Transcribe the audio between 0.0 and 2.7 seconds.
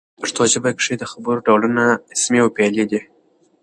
په پښتو ژبه کښي د خبر ډولونه اسمي او